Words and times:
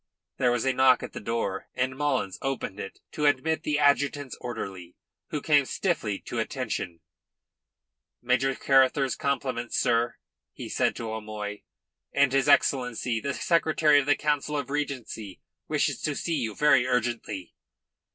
There 0.37 0.51
was 0.51 0.65
a 0.65 0.73
knock 0.73 1.03
at 1.03 1.13
the 1.13 1.19
door, 1.19 1.67
and 1.75 1.95
Mullins 1.95 2.39
opened 2.41 2.79
it 2.79 3.01
to 3.11 3.27
admit 3.27 3.61
the 3.61 3.77
adjutant's 3.77 4.35
orderly, 4.41 4.95
who 5.29 5.43
came 5.43 5.63
stiffly 5.63 6.17
to 6.21 6.39
attention. 6.39 7.01
"Major 8.19 8.55
Carruthers's 8.55 9.15
compliments, 9.15 9.77
sir," 9.77 10.15
he 10.53 10.69
said 10.69 10.95
to 10.95 11.11
O'Moy, 11.11 11.65
"and 12.11 12.31
his 12.31 12.49
Excellency 12.49 13.19
the 13.19 13.35
Secretary 13.35 13.99
of 13.99 14.07
the 14.07 14.15
Council 14.15 14.57
of 14.57 14.71
Regency 14.71 15.39
wishes 15.67 16.01
to 16.01 16.15
see 16.15 16.33
you 16.37 16.55
very 16.55 16.87
urgently." 16.87 17.53